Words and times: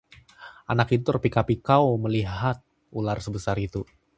anak 0.71 0.87
itu 0.97 1.03
terpikau-pikau 1.09 1.85
melihat 2.03 2.57
ular 2.99 3.17
sebesar 3.25 3.53
itu 3.67 3.81